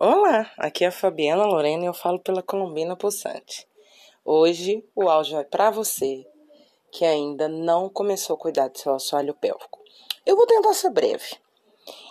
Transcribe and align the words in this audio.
Olá, 0.00 0.48
aqui 0.56 0.84
é 0.84 0.86
a 0.86 0.92
Fabiana 0.92 1.44
Lorena 1.44 1.82
e 1.82 1.86
eu 1.88 1.92
falo 1.92 2.20
pela 2.20 2.40
Colombina 2.40 2.94
Pulsante. 2.94 3.66
Hoje 4.24 4.88
o 4.94 5.08
áudio 5.08 5.38
é 5.38 5.42
para 5.42 5.72
você 5.72 6.24
que 6.92 7.04
ainda 7.04 7.48
não 7.48 7.88
começou 7.88 8.36
a 8.36 8.38
cuidar 8.38 8.68
do 8.68 8.78
seu 8.78 8.94
assoalho 8.94 9.34
pélvico. 9.34 9.80
Eu 10.24 10.36
vou 10.36 10.46
tentar 10.46 10.72
ser 10.74 10.90
breve. 10.90 11.36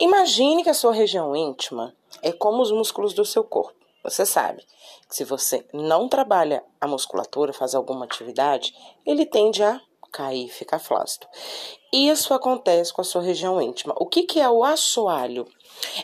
Imagine 0.00 0.64
que 0.64 0.70
a 0.70 0.74
sua 0.74 0.92
região 0.92 1.36
íntima 1.36 1.94
é 2.20 2.32
como 2.32 2.62
os 2.62 2.72
músculos 2.72 3.14
do 3.14 3.24
seu 3.24 3.44
corpo. 3.44 3.78
Você 4.02 4.26
sabe 4.26 4.66
que 5.08 5.14
se 5.14 5.22
você 5.22 5.64
não 5.72 6.08
trabalha 6.08 6.64
a 6.80 6.88
musculatura, 6.88 7.52
faz 7.52 7.76
alguma 7.76 8.06
atividade, 8.06 8.74
ele 9.06 9.24
tende 9.24 9.62
a 9.62 9.80
cair, 10.12 10.48
ficar 10.48 10.78
flácido. 10.78 11.26
Isso 11.92 12.34
acontece 12.34 12.92
com 12.92 13.00
a 13.00 13.04
sua 13.04 13.22
região 13.22 13.60
íntima. 13.60 13.94
O 13.98 14.06
que, 14.06 14.24
que 14.24 14.40
é 14.40 14.48
o 14.48 14.64
assoalho? 14.64 15.46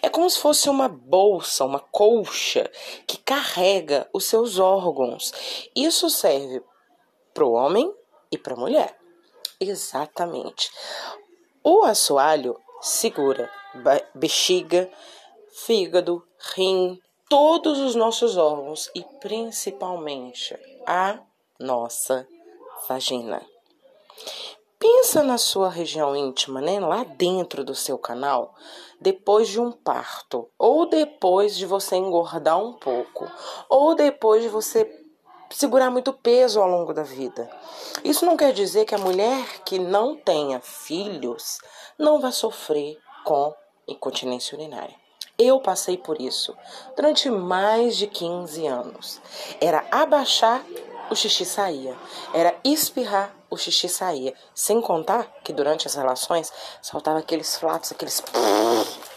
É 0.01 0.09
como 0.09 0.29
se 0.29 0.39
fosse 0.39 0.69
uma 0.71 0.89
bolsa, 0.89 1.65
uma 1.65 1.81
colcha 1.81 2.71
que 3.07 3.19
carrega 3.19 4.09
os 4.13 4.25
seus 4.25 4.59
órgãos. 4.59 5.33
Isso 5.75 6.09
serve 6.09 6.63
para 7.33 7.45
o 7.45 7.53
homem 7.53 7.93
e 8.31 8.39
para 8.39 8.55
a 8.55 8.59
mulher. 8.59 8.97
Exatamente. 9.61 10.71
O 11.63 11.85
assoalho 11.85 12.57
segura 12.81 13.51
bexiga, 14.15 14.91
fígado, 15.51 16.23
rim, 16.55 17.01
todos 17.29 17.79
os 17.81 17.95
nossos 17.95 18.37
órgãos 18.37 18.91
e 18.95 19.03
principalmente 19.21 20.57
a 20.87 21.21
nossa 21.59 22.27
vagina. 22.89 23.54
Pensa 24.87 25.23
na 25.23 25.39
sua 25.39 25.71
região 25.71 26.15
íntima, 26.15 26.61
né? 26.61 26.79
Lá 26.79 27.05
dentro 27.05 27.65
do 27.65 27.75
seu 27.75 27.97
canal, 27.97 28.55
depois 29.01 29.49
de 29.49 29.59
um 29.59 29.73
parto, 29.73 30.51
ou 30.59 30.85
depois 30.85 31.57
de 31.57 31.65
você 31.65 31.97
engordar 31.97 32.63
um 32.63 32.75
pouco, 32.75 33.27
ou 33.67 33.95
depois 33.95 34.43
de 34.43 34.51
você 34.51 34.87
segurar 35.49 35.91
muito 35.91 36.13
peso 36.13 36.61
ao 36.61 36.69
longo 36.69 36.93
da 36.93 37.03
vida. 37.03 37.51
Isso 38.05 38.27
não 38.27 38.37
quer 38.37 38.53
dizer 38.53 38.85
que 38.85 38.95
a 38.95 38.99
mulher 38.99 39.63
que 39.65 39.79
não 39.79 40.17
tenha 40.17 40.61
filhos 40.61 41.61
não 41.99 42.21
vai 42.21 42.33
sofrer 42.33 42.99
com 43.25 43.55
incontinência 43.89 44.55
urinária. 44.55 45.03
Eu 45.39 45.61
passei 45.61 45.97
por 45.97 46.21
isso 46.21 46.55
durante 46.95 47.31
mais 47.31 47.97
de 47.97 48.07
15 48.07 48.67
anos. 48.67 49.19
Era 49.63 49.85
abaixar, 49.91 50.63
o 51.11 51.17
xixi 51.17 51.45
saía. 51.45 51.97
Era 52.33 52.55
espirrar, 52.65 53.35
o 53.51 53.57
xixi 53.57 53.89
saía. 53.89 54.35
Sem 54.55 54.81
contar 54.81 55.33
que 55.43 55.53
durante 55.53 55.87
as 55.87 55.95
relações 55.95 56.53
saltava 56.83 57.19
aqueles 57.19 57.57
flatos, 57.57 57.93
aqueles 57.93 58.23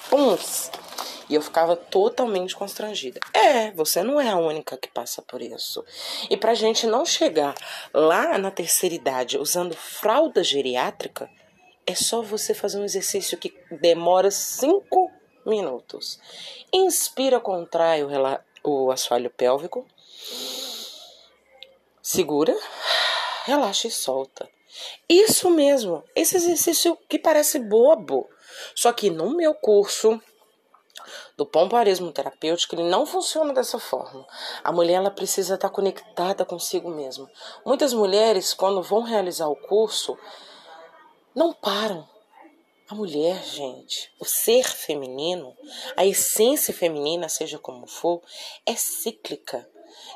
pums. 0.10 0.72
E 1.30 1.36
eu 1.36 1.42
ficava 1.42 1.76
totalmente 1.76 2.56
constrangida. 2.56 3.20
É, 3.34 3.72
você 3.72 4.02
não 4.02 4.20
é 4.20 4.30
a 4.30 4.38
única 4.38 4.78
que 4.78 4.88
passa 4.88 5.22
por 5.22 5.42
isso. 5.42 5.84
E 6.30 6.38
pra 6.38 6.54
gente 6.54 6.88
não 6.88 7.06
chegar 7.06 7.54
lá 7.94 8.38
na 8.38 8.50
terceira 8.50 8.96
idade 8.96 9.38
usando 9.38 9.76
fralda 9.76 10.44
geriátrica, 10.44 11.30
é 11.86 11.96
só 11.96 12.22
você 12.22 12.54
fazer 12.54 12.80
um 12.80 12.86
exercício 12.86 13.38
que 13.38 13.54
demora 13.72 14.32
cinco 14.32 15.12
minutos. 15.46 16.20
Inspira, 16.72 17.40
contrai 17.40 18.04
o, 18.04 18.10
o 18.64 18.92
assoalho 18.92 19.30
pélvico. 19.30 19.86
Segura, 22.10 22.58
relaxa 23.44 23.90
e 23.90 23.92
solta. 23.92 24.50
Isso 25.10 25.50
mesmo, 25.50 26.06
esse 26.16 26.38
exercício 26.38 26.98
que 27.10 27.20
parece 27.20 27.60
bobo. 27.60 28.30
Só 28.74 28.94
que 28.94 29.10
no 29.10 29.36
meu 29.36 29.54
curso 29.54 30.18
do 31.36 31.46
pomparismo 31.46 32.14
terapêutico, 32.14 32.76
ele 32.76 32.90
não 32.90 33.06
funciona 33.06 33.54
dessa 33.54 33.78
forma. 33.78 34.26
A 34.64 34.72
mulher 34.72 34.94
ela 34.94 35.12
precisa 35.12 35.56
estar 35.56 35.70
conectada 35.70 36.46
consigo 36.46 36.90
mesma. 36.90 37.30
Muitas 37.66 37.92
mulheres, 37.92 38.54
quando 38.54 38.82
vão 38.82 39.02
realizar 39.02 39.50
o 39.50 39.58
curso, 39.68 40.18
não 41.36 41.52
param. 41.52 42.08
A 42.88 42.96
mulher, 42.96 43.44
gente, 43.44 44.14
o 44.18 44.24
ser 44.24 44.64
feminino, 44.64 45.54
a 45.98 46.06
essência 46.06 46.74
feminina, 46.74 47.28
seja 47.28 47.60
como 47.60 47.86
for, 47.86 48.22
é 48.66 48.76
cíclica. 48.78 49.70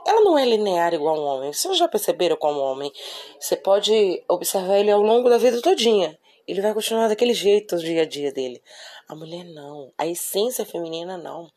Ela 0.05 0.21
não 0.21 0.37
é 0.37 0.45
linear 0.45 0.93
igual 0.93 1.17
um 1.17 1.23
homem. 1.23 1.53
Vocês 1.53 1.77
já 1.77 1.87
perceberam 1.87 2.35
como 2.35 2.59
um 2.59 2.63
homem? 2.63 2.91
Você 3.39 3.55
pode 3.55 4.23
observar 4.27 4.79
ele 4.79 4.91
ao 4.91 5.01
longo 5.01 5.29
da 5.29 5.37
vida 5.37 5.61
todinha. 5.61 6.17
Ele 6.47 6.61
vai 6.61 6.73
continuar 6.73 7.07
daquele 7.07 7.33
jeito 7.33 7.75
o 7.75 7.79
dia 7.79 8.01
a 8.01 8.05
dia 8.05 8.31
dele. 8.31 8.61
A 9.07 9.15
mulher 9.15 9.45
não. 9.45 9.93
A 9.97 10.07
essência 10.07 10.65
feminina 10.65 11.17
não. 11.17 11.51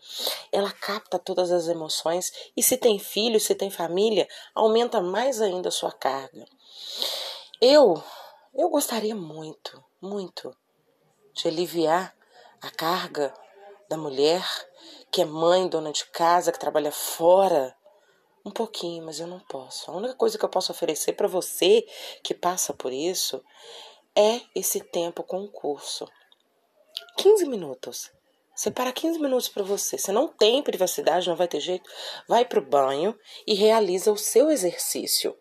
Ela 0.53 0.71
capta 0.71 1.19
todas 1.19 1.51
as 1.51 1.69
emoções 1.69 2.33
e 2.57 2.63
se 2.63 2.77
tem 2.77 2.99
filho, 2.99 3.41
se 3.41 3.55
tem 3.55 3.71
família, 3.71 4.29
aumenta 4.55 5.01
mais 5.01 5.41
ainda 5.41 5.69
a 5.69 5.73
sua 5.73 5.91
carga. 5.91 6.45
Eu, 7.61 8.03
eu 8.55 8.69
gostaria 8.69 9.15
muito, 9.15 9.83
muito 10.01 10.55
de 11.33 11.49
aliviar 11.49 12.15
a 12.61 12.71
carga 12.71 13.33
da 13.89 13.97
mulher 13.97 14.45
que 15.11 15.23
é 15.23 15.25
mãe, 15.25 15.69
dona 15.69 15.93
de 15.93 16.05
casa, 16.07 16.51
que 16.51 16.59
trabalha 16.59 16.91
fora 16.91 17.75
um 18.45 18.51
pouquinho, 18.51 19.05
mas 19.05 19.19
eu 19.21 19.27
não 19.27 19.41
posso. 19.41 19.91
A 19.91 19.97
única 19.97 20.15
coisa 20.15 20.39
que 20.39 20.45
eu 20.45 20.49
posso 20.49 20.71
oferecer 20.71 21.15
para 21.15 21.27
você 21.27 21.87
que 22.23 22.35
passa 22.35 22.75
por 22.75 22.93
isso 22.93 23.43
é 24.15 24.41
esse 24.55 24.81
tempo 24.81 25.23
com 25.23 25.43
o 25.43 25.49
curso. 25.49 26.07
15 27.17 27.47
minutos. 27.47 28.13
Separa 28.55 28.93
15 28.93 29.19
minutos 29.19 29.49
para 29.49 29.65
você. 29.65 29.99
Você 29.99 30.13
não 30.13 30.29
tem 30.29 30.63
privacidade, 30.63 31.29
não 31.29 31.37
vai 31.37 31.49
ter 31.49 31.59
jeito. 31.59 31.91
Vai 32.29 32.45
para 32.45 32.61
o 32.61 32.65
banho 32.65 33.19
e 33.47 33.55
realiza 33.55 34.13
o 34.13 34.17
seu 34.17 34.51
exercício. 34.51 35.37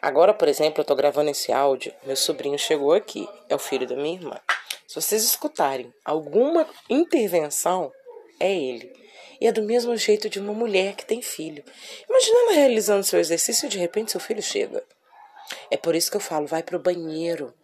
Agora, 0.00 0.34
por 0.34 0.46
exemplo, 0.46 0.80
eu 0.80 0.82
estou 0.82 0.96
gravando 0.96 1.30
esse 1.30 1.52
áudio. 1.52 1.92
Meu 2.04 2.16
sobrinho 2.16 2.58
chegou 2.58 2.92
aqui. 2.92 3.28
É 3.48 3.54
o 3.54 3.58
filho 3.58 3.86
da 3.86 3.96
minha 3.96 4.14
irmã. 4.14 4.38
Se 4.86 5.00
vocês 5.00 5.24
escutarem 5.24 5.92
alguma 6.04 6.68
intervenção, 6.88 7.90
é 8.42 8.52
ele. 8.52 8.92
E 9.40 9.46
é 9.46 9.52
do 9.52 9.62
mesmo 9.62 9.96
jeito 9.96 10.28
de 10.28 10.38
uma 10.38 10.52
mulher 10.52 10.94
que 10.94 11.06
tem 11.06 11.22
filho. 11.22 11.64
Imagina 12.08 12.38
ela 12.40 12.52
realizando 12.52 13.04
seu 13.04 13.18
exercício 13.18 13.66
e 13.66 13.68
de 13.68 13.78
repente 13.78 14.12
seu 14.12 14.20
filho 14.20 14.42
chega. 14.42 14.84
É 15.70 15.76
por 15.76 15.94
isso 15.94 16.10
que 16.10 16.16
eu 16.16 16.20
falo, 16.20 16.46
vai 16.46 16.62
para 16.62 16.76
o 16.76 16.82
banheiro. 16.82 17.54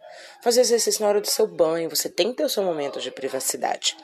Fazer 0.41 0.61
exercício 0.61 1.01
na 1.01 1.09
hora 1.09 1.21
do 1.21 1.27
seu 1.27 1.47
banho. 1.47 1.89
Você 1.89 2.09
tem 2.09 2.31
que 2.31 2.37
ter 2.37 2.43
o 2.43 2.49
seu 2.49 2.63
momento 2.63 2.99
de 2.99 3.11
privacidade. 3.11 3.95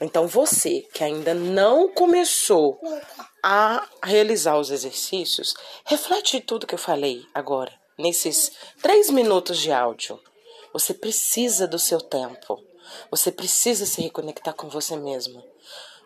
Então, 0.00 0.26
você 0.26 0.80
que 0.92 1.04
ainda 1.04 1.34
não 1.34 1.88
começou 1.88 2.80
a 3.42 3.86
realizar 4.02 4.58
os 4.58 4.70
exercícios, 4.70 5.54
reflete 5.84 6.40
tudo 6.40 6.66
que 6.66 6.74
eu 6.74 6.78
falei 6.78 7.24
agora, 7.32 7.72
nesses 7.98 8.50
três 8.82 9.10
minutos 9.10 9.58
de 9.58 9.70
áudio. 9.70 10.20
Você 10.72 10.92
precisa 10.92 11.66
do 11.68 11.78
seu 11.78 12.00
tempo. 12.00 12.60
Você 13.10 13.30
precisa 13.30 13.86
se 13.86 14.02
reconectar 14.02 14.54
com 14.54 14.68
você 14.68 14.96
mesma. 14.96 15.44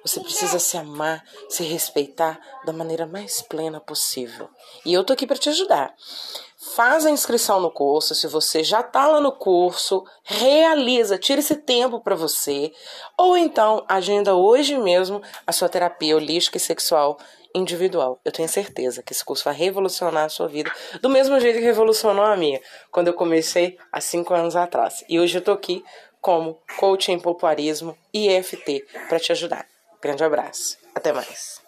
Você 0.02 0.20
precisa 0.20 0.58
se 0.58 0.76
amar, 0.76 1.24
se 1.48 1.62
respeitar 1.64 2.40
da 2.64 2.72
maneira 2.72 3.06
mais 3.06 3.42
plena 3.42 3.80
possível. 3.80 4.48
E 4.84 4.92
eu 4.92 5.04
tô 5.04 5.12
aqui 5.12 5.26
para 5.26 5.36
te 5.36 5.48
ajudar. 5.48 5.94
Faz 6.74 7.06
a 7.06 7.10
inscrição 7.10 7.60
no 7.60 7.70
curso, 7.70 8.14
se 8.14 8.26
você 8.26 8.64
já 8.64 8.82
tá 8.82 9.06
lá 9.06 9.20
no 9.20 9.32
curso, 9.32 10.04
realiza, 10.24 11.18
tira 11.18 11.40
esse 11.40 11.56
tempo 11.56 12.00
para 12.00 12.16
você, 12.16 12.72
ou 13.16 13.36
então 13.36 13.84
agenda 13.88 14.34
hoje 14.34 14.76
mesmo 14.76 15.22
a 15.46 15.52
sua 15.52 15.68
terapia 15.68 16.16
holística 16.16 16.56
e 16.56 16.60
sexual 16.60 17.16
individual. 17.54 18.20
Eu 18.24 18.32
tenho 18.32 18.48
certeza 18.48 19.02
que 19.02 19.12
esse 19.12 19.24
curso 19.24 19.44
vai 19.44 19.54
revolucionar 19.54 20.24
a 20.24 20.28
sua 20.28 20.48
vida 20.48 20.70
do 21.00 21.08
mesmo 21.08 21.38
jeito 21.38 21.58
que 21.58 21.64
revolucionou 21.64 22.24
a 22.24 22.36
minha, 22.36 22.60
quando 22.90 23.08
eu 23.08 23.14
comecei 23.14 23.78
há 23.92 24.00
cinco 24.00 24.34
anos 24.34 24.56
atrás. 24.56 25.04
E 25.08 25.18
hoje 25.18 25.38
eu 25.38 25.42
tô 25.42 25.52
aqui 25.52 25.84
como 26.20 26.58
coach 26.78 27.12
em 27.12 27.20
popularismo 27.20 27.96
e 28.12 28.28
EFT 28.28 28.84
para 29.08 29.20
te 29.20 29.32
ajudar. 29.32 29.77
Grande 30.00 30.22
abraço. 30.22 30.78
Até 30.94 31.12
mais. 31.12 31.60